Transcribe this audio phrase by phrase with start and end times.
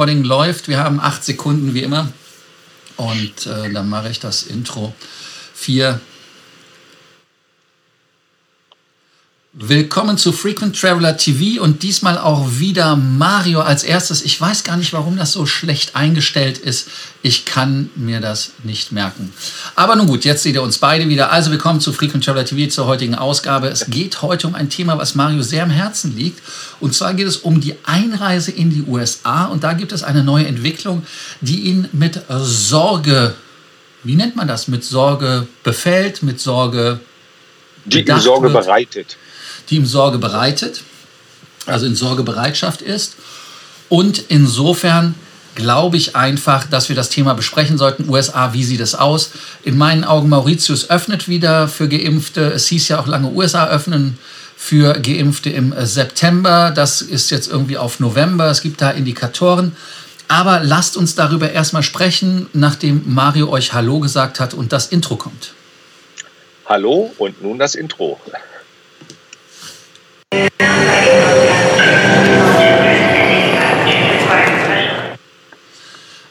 [0.00, 0.68] Recording läuft.
[0.68, 2.10] Wir haben acht Sekunden wie immer.
[2.96, 4.94] Und äh, dann mache ich das Intro.
[5.52, 6.00] Vier,
[9.52, 14.22] Willkommen zu Frequent Traveler TV und diesmal auch wieder Mario als erstes.
[14.22, 16.86] Ich weiß gar nicht, warum das so schlecht eingestellt ist.
[17.22, 19.34] Ich kann mir das nicht merken.
[19.74, 21.32] Aber nun gut, jetzt seht ihr uns beide wieder.
[21.32, 23.66] Also willkommen zu Frequent Traveler TV zur heutigen Ausgabe.
[23.66, 26.40] Es geht heute um ein Thema, was Mario sehr am Herzen liegt.
[26.78, 29.46] Und zwar geht es um die Einreise in die USA.
[29.46, 31.02] Und da gibt es eine neue Entwicklung,
[31.40, 33.34] die ihn mit Sorge,
[34.04, 34.68] wie nennt man das?
[34.68, 37.00] Mit Sorge befällt, mit Sorge.
[37.84, 38.64] Die ihm Sorge wird.
[38.64, 39.16] bereitet
[39.68, 40.82] die ihm Sorge bereitet,
[41.66, 43.16] also in Sorgebereitschaft ist.
[43.88, 45.14] Und insofern
[45.54, 48.08] glaube ich einfach, dass wir das Thema besprechen sollten.
[48.08, 49.32] USA, wie sieht es aus?
[49.62, 52.42] In meinen Augen, Mauritius öffnet wieder für Geimpfte.
[52.52, 54.18] Es hieß ja auch lange, USA öffnen
[54.56, 56.70] für Geimpfte im September.
[56.70, 58.50] Das ist jetzt irgendwie auf November.
[58.50, 59.76] Es gibt da Indikatoren.
[60.28, 65.16] Aber lasst uns darüber erstmal sprechen, nachdem Mario euch Hallo gesagt hat und das Intro
[65.16, 65.54] kommt.
[66.66, 68.20] Hallo und nun das Intro.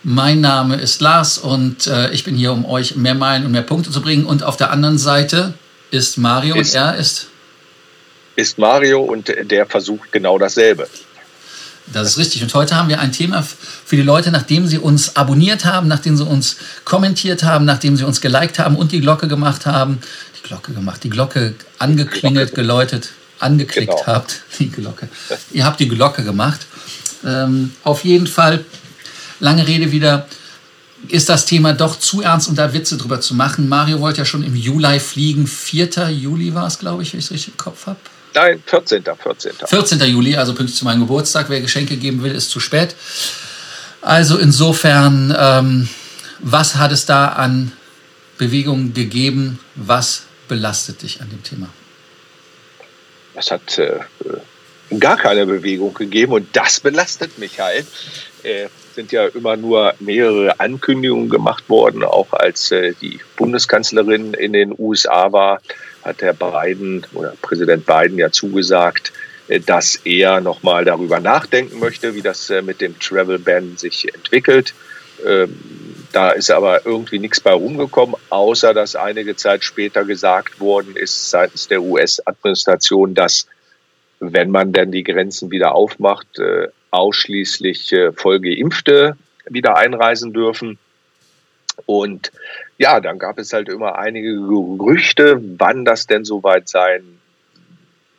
[0.03, 3.61] Mein Name ist Lars und äh, ich bin hier, um euch mehr Meilen und mehr
[3.61, 4.25] Punkte zu bringen.
[4.25, 5.53] Und auf der anderen Seite
[5.91, 7.27] ist Mario ist, und er ist.
[8.35, 10.87] Ist Mario und der versucht genau dasselbe.
[11.87, 12.41] Das ist richtig.
[12.43, 16.15] Und heute haben wir ein Thema für die Leute, nachdem sie uns abonniert haben, nachdem
[16.15, 16.55] sie uns
[16.85, 19.99] kommentiert haben, nachdem sie uns geliked haben und die Glocke gemacht haben.
[20.37, 24.05] Die Glocke gemacht, die Glocke angeklingelt, geläutet angeklickt genau.
[24.05, 25.09] habt, die Glocke.
[25.51, 26.65] Ihr habt die Glocke gemacht.
[27.25, 28.63] Ähm, auf jeden Fall,
[29.39, 30.27] lange Rede wieder,
[31.07, 33.69] ist das Thema doch zu ernst, um da Witze drüber zu machen.
[33.69, 35.47] Mario wollte ja schon im Juli fliegen.
[35.47, 36.09] 4.
[36.09, 37.99] Juli war es, glaube ich, wenn ich es richtig im Kopf habe.
[38.33, 39.03] Nein, 14.
[39.03, 39.53] 14.
[39.65, 39.99] 14.
[40.01, 41.49] Juli, also pünktlich zu meinem Geburtstag.
[41.49, 42.95] Wer Geschenke geben will, ist zu spät.
[44.01, 45.89] Also insofern, ähm,
[46.39, 47.71] was hat es da an
[48.37, 49.59] Bewegungen gegeben?
[49.75, 51.69] Was belastet dich an dem Thema?
[53.39, 53.99] Es hat äh,
[54.99, 57.85] gar keine Bewegung gegeben und das belastet mich halt.
[58.43, 64.53] Äh, sind ja immer nur mehrere Ankündigungen gemacht worden, auch als äh, die Bundeskanzlerin in
[64.53, 65.61] den USA war,
[66.03, 69.13] hat Herr Biden oder Präsident Biden ja zugesagt,
[69.47, 74.13] äh, dass er nochmal darüber nachdenken möchte, wie das äh, mit dem Travel Ban sich
[74.13, 74.73] entwickelt.
[76.11, 81.29] Da ist aber irgendwie nichts bei rumgekommen, außer dass einige Zeit später gesagt worden ist
[81.29, 83.47] seitens der US-Administration, dass
[84.19, 90.77] wenn man dann die Grenzen wieder aufmacht, äh, ausschließlich äh, Vollgeimpfte wieder einreisen dürfen.
[91.85, 92.31] Und
[92.77, 97.19] ja, dann gab es halt immer einige Gerüchte, wann das denn soweit sein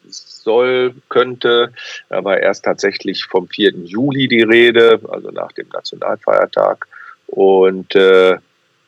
[0.08, 1.72] soll, könnte.
[2.08, 3.72] Da war erst tatsächlich vom 4.
[3.84, 6.86] Juli die Rede, also nach dem Nationalfeiertag.
[7.30, 8.38] Und äh,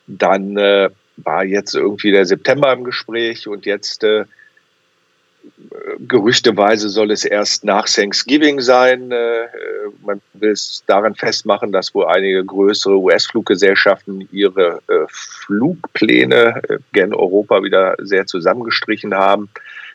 [0.06, 4.24] dann äh, war jetzt irgendwie der September im Gespräch und jetzt äh,
[6.00, 9.12] gerüchteweise soll es erst nach Thanksgiving sein.
[9.12, 9.48] Äh,
[10.04, 17.14] man will es daran festmachen, dass wohl einige größere US-Fluggesellschaften ihre äh, Flugpläne äh, gen
[17.14, 19.48] Europa wieder sehr zusammengestrichen haben.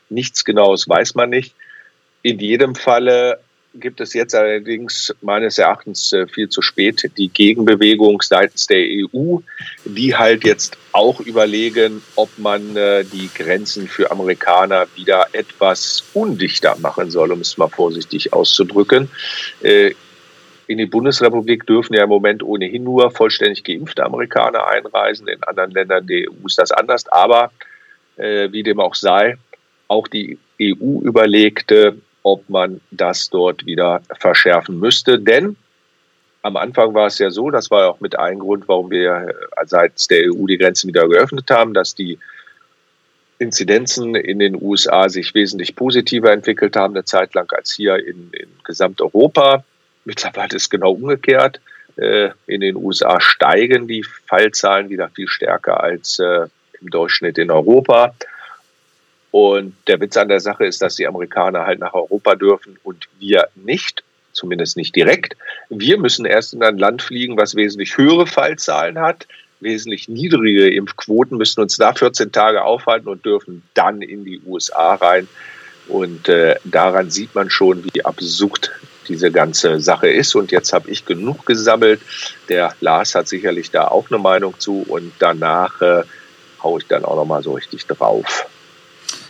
[0.09, 1.53] Nichts Genaues weiß man nicht.
[2.21, 3.39] In jedem Falle
[3.79, 9.37] gibt es jetzt allerdings meines Erachtens äh, viel zu spät die Gegenbewegung seitens der EU,
[9.85, 16.77] die halt jetzt auch überlegen, ob man äh, die Grenzen für Amerikaner wieder etwas undichter
[16.79, 19.09] machen soll, um es mal vorsichtig auszudrücken.
[19.61, 19.93] Äh,
[20.67, 25.27] in die Bundesrepublik dürfen ja im Moment ohnehin nur vollständig geimpfte Amerikaner einreisen.
[25.29, 27.07] In anderen Ländern der EU ist das anders.
[27.07, 27.51] Aber
[28.17, 29.37] wie dem auch sei,
[29.87, 35.17] auch die EU überlegte, ob man das dort wieder verschärfen müsste.
[35.17, 35.55] Denn
[36.41, 39.33] am Anfang war es ja so, das war auch mit ein Grund, warum wir
[39.65, 42.19] seitens der EU die Grenzen wieder geöffnet haben, dass die
[43.39, 48.29] Inzidenzen in den USA sich wesentlich positiver entwickelt haben, eine Zeit lang als hier in,
[48.33, 49.63] in Gesamteuropa.
[50.05, 51.61] Mittlerweile ist es genau umgekehrt.
[51.95, 56.47] Äh, in den USA steigen die Fallzahlen wieder viel stärker als äh,
[56.81, 58.13] im Durchschnitt in Europa.
[59.39, 63.07] Und der Witz an der Sache ist, dass die Amerikaner halt nach Europa dürfen und
[63.19, 65.37] wir nicht, zumindest nicht direkt.
[65.69, 69.27] Wir müssen erst in ein Land fliegen, was wesentlich höhere Fallzahlen hat,
[69.59, 74.95] wesentlich niedrige Impfquoten, müssen uns da 14 Tage aufhalten und dürfen dann in die USA
[74.95, 75.27] rein.
[75.87, 78.71] Und äh, daran sieht man schon, wie absurd
[79.07, 80.33] diese ganze Sache ist.
[80.33, 82.01] Und jetzt habe ich genug gesammelt.
[82.49, 84.83] Der Lars hat sicherlich da auch eine Meinung zu.
[84.87, 86.01] Und danach äh,
[86.63, 88.47] haue ich dann auch noch mal so richtig drauf.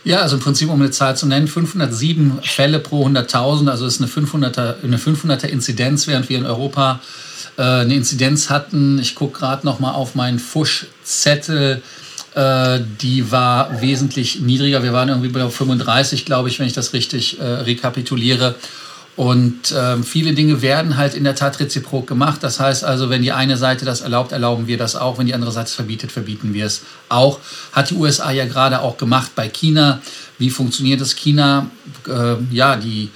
[0.04, 4.00] Ja, also im Prinzip, um eine Zahl zu nennen, 507 Fälle pro 100.000, also ist
[4.00, 7.00] eine 500er, eine 500er Inzidenz, während wir in Europa
[7.56, 8.98] äh, eine Inzidenz hatten.
[8.98, 11.82] Ich gucke gerade noch mal auf meinen Fuschzettel.
[12.34, 14.82] Äh, die war wesentlich niedriger.
[14.82, 18.54] Wir waren irgendwie bei 35, glaube ich, wenn ich das richtig äh, rekapituliere.
[19.18, 22.38] Und äh, viele Dinge werden halt in der Tat reziprok gemacht.
[22.40, 25.18] Das heißt also, wenn die eine Seite das erlaubt, erlauben wir das auch.
[25.18, 27.40] Wenn die andere Seite es verbietet, verbieten wir es auch.
[27.72, 30.00] Hat die USA ja gerade auch gemacht bei China.
[30.38, 31.68] Wie funktioniert das China?
[32.06, 33.10] Äh, ja, die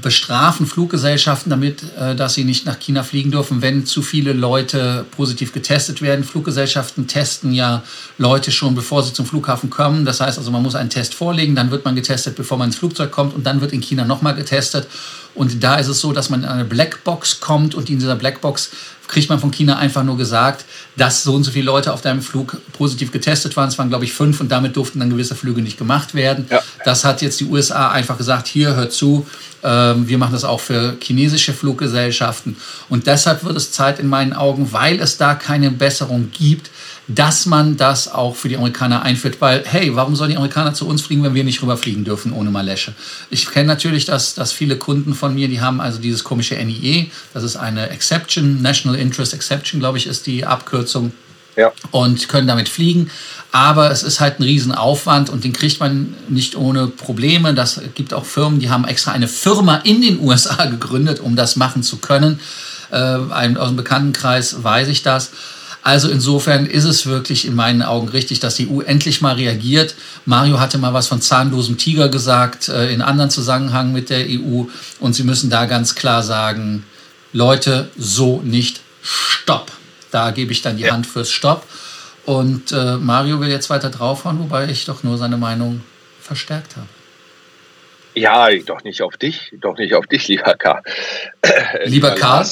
[0.00, 5.04] bestrafen Fluggesellschaften damit, äh, dass sie nicht nach China fliegen dürfen, wenn zu viele Leute
[5.10, 6.24] positiv getestet werden.
[6.24, 7.82] Fluggesellschaften testen ja
[8.16, 10.06] Leute schon, bevor sie zum Flughafen kommen.
[10.06, 12.76] Das heißt also, man muss einen Test vorlegen, dann wird man getestet, bevor man ins
[12.76, 14.88] Flugzeug kommt und dann wird in China nochmal getestet.
[15.34, 18.70] Und da ist es so, dass man in eine Blackbox kommt und in dieser Blackbox
[19.08, 20.64] kriegt man von China einfach nur gesagt,
[20.96, 23.68] dass so und so viele Leute auf deinem Flug positiv getestet waren.
[23.68, 26.46] Es waren, glaube ich, fünf und damit durften dann gewisse Flüge nicht gemacht werden.
[26.50, 26.62] Ja.
[26.84, 29.26] Das hat jetzt die USA einfach gesagt, hier, hört zu,
[29.62, 32.56] ähm, wir machen das auch für chinesische Fluggesellschaften.
[32.88, 36.70] Und deshalb wird es Zeit in meinen Augen, weil es da keine Besserung gibt,
[37.14, 40.86] dass man das auch für die Amerikaner einführt, weil, hey, warum sollen die Amerikaner zu
[40.86, 42.94] uns fliegen, wenn wir nicht rüberfliegen dürfen ohne Malesche?
[43.30, 47.10] Ich kenne natürlich, dass, dass viele Kunden von mir, die haben also dieses komische NIE,
[47.34, 51.12] das ist eine Exception, National Interest Exception, glaube ich, ist die Abkürzung.
[51.54, 51.70] Ja.
[51.90, 53.10] Und können damit fliegen.
[53.50, 57.52] Aber es ist halt ein Riesenaufwand und den kriegt man nicht ohne Probleme.
[57.52, 61.56] Das gibt auch Firmen, die haben extra eine Firma in den USA gegründet, um das
[61.56, 62.40] machen zu können.
[62.90, 65.30] Äh, aus dem Bekanntenkreis weiß ich das.
[65.82, 69.96] Also insofern ist es wirklich in meinen Augen richtig, dass die EU endlich mal reagiert.
[70.24, 74.64] Mario hatte mal was von zahnlosem Tiger gesagt, äh, in anderen Zusammenhang mit der EU.
[75.00, 76.84] Und sie müssen da ganz klar sagen,
[77.32, 79.72] Leute, so nicht, stopp.
[80.12, 80.92] Da gebe ich dann die ja.
[80.92, 81.66] Hand fürs Stopp.
[82.24, 85.80] Und äh, Mario will jetzt weiter draufhauen, wobei ich doch nur seine Meinung
[86.20, 86.86] verstärkt habe.
[88.14, 90.82] Ja, doch nicht auf dich, doch nicht auf dich, lieber Karl.
[91.84, 92.46] Lieber, Karl?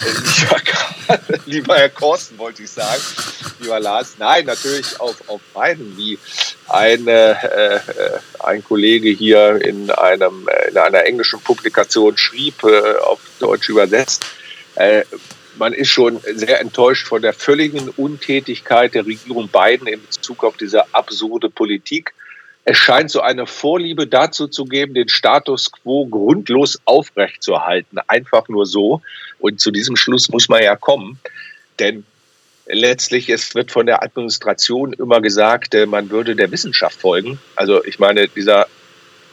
[0.00, 3.02] lieber, Karl, lieber Herr Korsten, wollte ich sagen.
[3.60, 4.16] Lieber Lars.
[4.18, 6.18] Nein, natürlich auf, auf beiden, wie
[6.68, 7.80] ein, äh, äh,
[8.40, 14.26] ein Kollege hier in, einem, äh, in einer englischen Publikation schrieb, äh, auf Deutsch übersetzt.
[14.74, 15.04] Äh,
[15.58, 20.58] man ist schon sehr enttäuscht von der völligen Untätigkeit der Regierung Biden in Bezug auf
[20.58, 22.12] diese absurde Politik
[22.68, 28.00] es scheint so eine Vorliebe dazu zu geben, den Status quo grundlos aufrechtzuerhalten.
[28.08, 29.02] Einfach nur so.
[29.38, 31.20] Und zu diesem Schluss muss man ja kommen.
[31.78, 32.04] Denn
[32.66, 37.38] letztlich, es wird von der Administration immer gesagt, äh, man würde der Wissenschaft folgen.
[37.54, 38.66] Also ich meine, dieser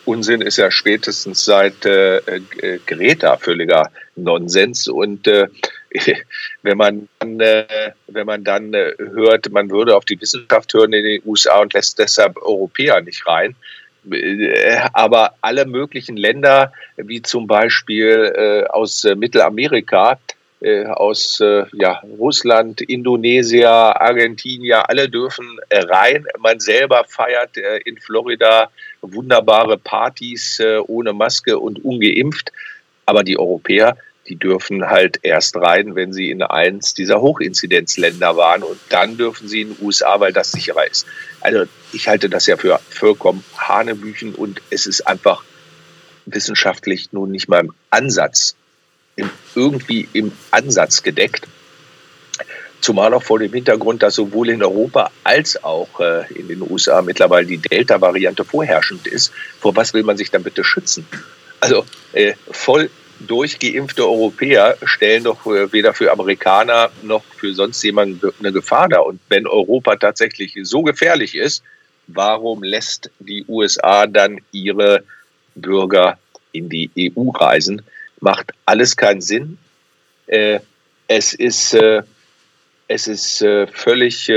[0.05, 4.87] Unsinn ist ja spätestens seit äh, äh Greta völliger Nonsens.
[4.87, 5.47] Und äh,
[6.63, 7.07] wenn man
[7.39, 11.61] äh, wenn man dann äh, hört, man würde auf die Wissenschaft hören in den USA
[11.61, 13.55] und lässt deshalb Europäer nicht rein.
[14.11, 20.19] Äh, aber alle möglichen Länder, wie zum Beispiel äh, aus äh, Mittelamerika,
[20.61, 21.39] äh, aus
[21.73, 26.25] ja, Russland, Indonesien, Argentinien, alle dürfen rein.
[26.39, 32.53] Man selber feiert in Florida wunderbare Partys ohne Maske und ungeimpft.
[33.05, 38.63] Aber die Europäer die dürfen halt erst rein, wenn sie in eins dieser Hochinzidenzländer waren
[38.63, 41.05] und dann dürfen sie in den USA, weil das sicherer ist.
[41.41, 45.43] Also ich halte das ja für vollkommen Hanebüchen und es ist einfach
[46.25, 48.55] wissenschaftlich nun nicht mal im Ansatz,
[49.17, 51.47] im, irgendwie im Ansatz gedeckt.
[52.79, 57.01] Zumal auch vor dem Hintergrund, dass sowohl in Europa als auch äh, in den USA
[57.01, 59.31] mittlerweile die Delta-Variante vorherrschend ist.
[59.59, 61.07] Vor was will man sich dann bitte schützen?
[61.61, 62.89] Also äh, voll
[63.27, 69.05] durchgeimpfte Europäer stellen doch weder für Amerikaner noch für sonst jemanden eine Gefahr dar.
[69.05, 71.63] Und wenn Europa tatsächlich so gefährlich ist,
[72.07, 75.03] warum lässt die USA dann ihre
[75.55, 76.17] Bürger
[76.51, 77.81] in die EU reisen?
[78.19, 79.57] Macht alles keinen Sinn.
[80.27, 80.59] Äh,
[81.07, 82.03] es ist, äh,
[82.87, 84.29] es ist äh, völlig,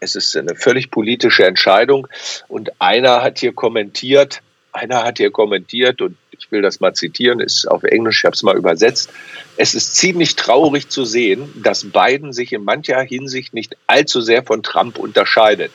[0.00, 2.06] es ist eine völlig politische Entscheidung.
[2.48, 4.42] Und einer hat hier kommentiert,
[4.72, 8.34] einer hat hier kommentiert und ich will das mal zitieren, ist auf Englisch, ich habe
[8.34, 9.10] es mal übersetzt.
[9.56, 14.42] Es ist ziemlich traurig zu sehen, dass Biden sich in mancher Hinsicht nicht allzu sehr
[14.42, 15.70] von Trump unterscheidet.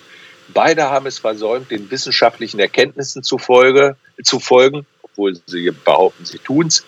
[0.54, 6.68] Beide haben es versäumt, den wissenschaftlichen Erkenntnissen zufolge, zu folgen, obwohl sie behaupten, sie tun
[6.68, 6.86] es.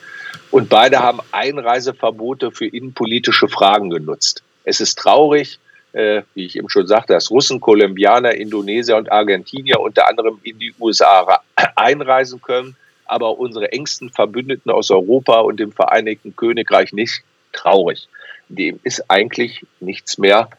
[0.52, 4.44] Und beide haben Einreiseverbote für innenpolitische Fragen genutzt.
[4.64, 5.60] Es ist traurig,
[5.94, 10.60] äh, wie ich eben schon sagte, dass Russen, Kolumbianer, Indonesier und Argentinier unter anderem in
[10.60, 11.42] die USA
[11.76, 12.76] einreisen können
[13.08, 17.24] aber unsere engsten Verbündeten aus Europa und dem Vereinigten Königreich nicht
[17.54, 18.08] traurig.
[18.50, 20.50] Dem ist eigentlich nichts mehr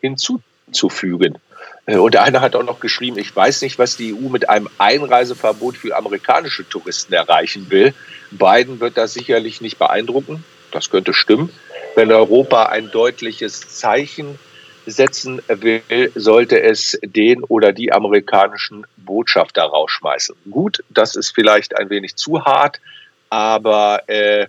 [0.00, 1.38] hinzuzufügen.
[1.86, 4.68] Äh, und einer hat auch noch geschrieben, ich weiß nicht, was die EU mit einem
[4.78, 7.94] Einreiseverbot für amerikanische Touristen erreichen will.
[8.30, 10.44] Biden wird das sicherlich nicht beeindrucken.
[10.72, 11.50] Das könnte stimmen.
[11.94, 14.38] wenn Europa ein deutliches Zeichen
[14.86, 20.36] setzen will, sollte es den oder die amerikanischen Botschafter rausschmeißen.
[20.50, 22.80] Gut, das ist vielleicht ein wenig zu hart,
[23.28, 24.46] aber äh,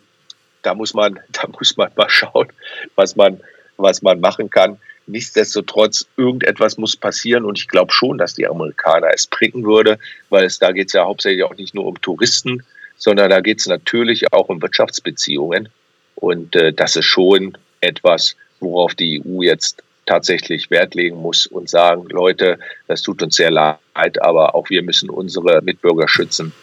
[0.61, 2.47] da muss man, da muss man mal schauen,
[2.95, 3.41] was man,
[3.77, 4.79] was man machen kann.
[5.07, 10.43] Nichtsdestotrotz, irgendetwas muss passieren und ich glaube schon, dass die Amerikaner es bringen würde, weil
[10.43, 12.63] es da geht es ja hauptsächlich auch nicht nur um Touristen,
[12.97, 15.69] sondern da geht es natürlich auch um Wirtschaftsbeziehungen.
[16.15, 21.69] Und äh, das ist schon etwas, worauf die EU jetzt tatsächlich Wert legen muss und
[21.69, 26.53] sagen, Leute, das tut uns sehr leid, aber auch wir müssen unsere Mitbürger schützen.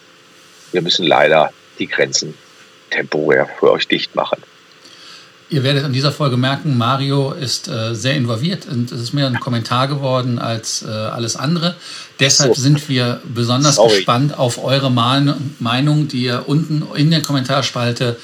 [0.73, 2.35] Wir müssen leider die Grenzen
[2.91, 4.43] temporär für euch dicht machen.
[5.51, 9.27] Ihr werdet an dieser Folge merken, Mario ist äh, sehr involviert und es ist mehr
[9.27, 11.77] ein Kommentar geworden als äh, alles andere.
[12.19, 12.63] Deshalb so.
[12.63, 13.95] sind wir besonders Sorry.
[13.95, 18.17] gespannt auf eure Meinung, die ihr unten in der Kommentarspalte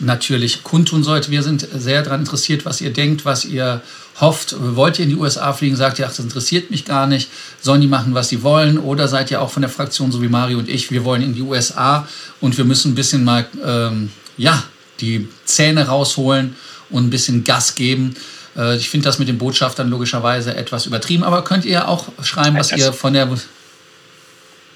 [0.00, 1.30] natürlich kundtun sollt.
[1.30, 3.82] Wir sind sehr daran interessiert, was ihr denkt, was ihr
[4.20, 4.54] hofft.
[4.58, 5.76] Wollt ihr in die USA fliegen?
[5.76, 7.30] Sagt ihr, ach, das interessiert mich gar nicht.
[7.60, 8.78] Sollen die machen, was sie wollen?
[8.78, 11.34] Oder seid ihr auch von der Fraktion, so wie Mario und ich, wir wollen in
[11.34, 12.06] die USA
[12.40, 14.62] und wir müssen ein bisschen mal, ähm, ja,
[15.00, 16.56] die Zähne rausholen
[16.90, 18.14] und ein bisschen Gas geben.
[18.56, 22.56] Äh, ich finde das mit den Botschaftern logischerweise etwas übertrieben, aber könnt ihr auch schreiben,
[22.56, 23.28] was ihr von der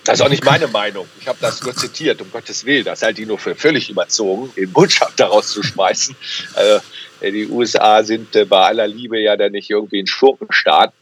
[0.05, 1.07] das ist auch nicht meine Meinung.
[1.21, 2.85] Ich habe das nur zitiert, um Gottes Willen.
[2.85, 6.17] Das halte ich nur für völlig überzogen, den Botschafter rauszuschmeißen.
[6.55, 6.81] Also,
[7.23, 10.93] die USA sind äh, bei aller Liebe ja dann nicht irgendwie ein Schurkenstaat.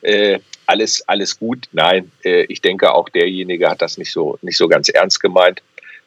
[0.00, 1.68] Äh, alles, alles gut.
[1.72, 5.62] Nein, äh, ich denke auch derjenige hat das nicht so, nicht so ganz ernst gemeint.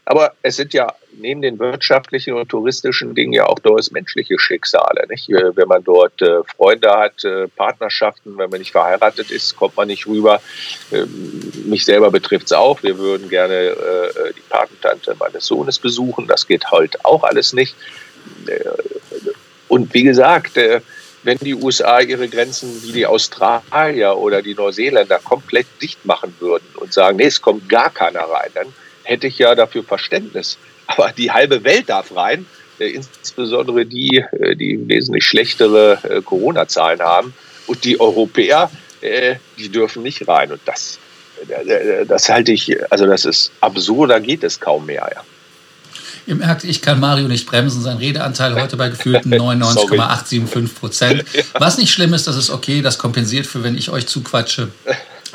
[0.05, 5.05] Aber es sind ja neben den wirtschaftlichen und touristischen Dingen ja auch durchaus menschliche Schicksale.
[5.09, 5.29] Nicht?
[5.29, 9.87] Wenn man dort äh, Freunde hat, äh, Partnerschaften, wenn man nicht verheiratet ist, kommt man
[9.87, 10.41] nicht rüber.
[10.91, 12.83] Ähm, mich selber betrifft es auch.
[12.83, 16.27] Wir würden gerne äh, die Patentante meines Sohnes besuchen.
[16.27, 17.75] Das geht heute auch alles nicht.
[18.47, 18.59] Äh,
[19.67, 20.81] und wie gesagt, äh,
[21.23, 26.67] wenn die USA ihre Grenzen wie die Australier oder die Neuseeländer komplett dicht machen würden
[26.75, 28.67] und sagen, nee, es kommt gar keiner rein, dann
[29.05, 30.57] hätte ich ja dafür Verständnis.
[30.87, 32.45] Aber die halbe Welt darf rein,
[32.79, 37.33] äh, insbesondere die, äh, die wesentlich schlechtere äh, Corona-Zahlen haben.
[37.67, 38.69] Und die Europäer,
[39.57, 40.51] die dürfen nicht rein.
[40.51, 40.99] Und das,
[42.07, 45.09] das halte ich, also das ist absurder geht es kaum mehr.
[45.15, 45.23] Ja.
[46.27, 47.81] Ihr merkt, ich kann Mario nicht bremsen.
[47.81, 51.25] Sein Redeanteil heute bei gefühlten 99,875 Prozent.
[51.59, 52.81] Was nicht schlimm ist, das ist okay.
[52.81, 54.69] Das kompensiert für, wenn ich euch zuquatsche.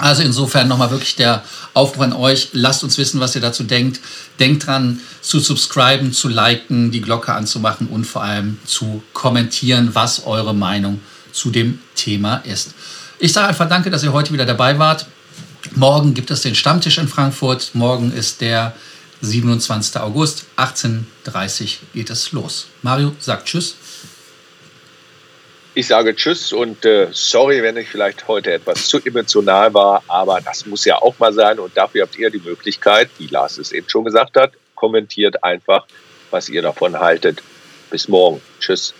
[0.00, 2.50] Also insofern nochmal wirklich der Aufruf an euch.
[2.52, 4.00] Lasst uns wissen, was ihr dazu denkt.
[4.38, 10.26] Denkt dran, zu subscriben, zu liken, die Glocke anzumachen und vor allem zu kommentieren, was
[10.26, 11.00] eure Meinung
[11.32, 12.74] zu dem Thema ist.
[13.18, 15.06] Ich sage einfach danke, dass ihr heute wieder dabei wart.
[15.74, 17.70] Morgen gibt es den Stammtisch in Frankfurt.
[17.74, 18.74] Morgen ist der
[19.20, 20.00] 27.
[20.00, 22.66] August, 18.30 Uhr geht es los.
[22.82, 23.74] Mario sagt Tschüss.
[25.80, 30.42] Ich sage Tschüss und äh, sorry, wenn ich vielleicht heute etwas zu emotional war, aber
[30.42, 33.72] das muss ja auch mal sein und dafür habt ihr die Möglichkeit, wie Lars es
[33.72, 35.86] eben schon gesagt hat, kommentiert einfach,
[36.30, 37.42] was ihr davon haltet.
[37.90, 38.42] Bis morgen.
[38.60, 38.92] Tschüss.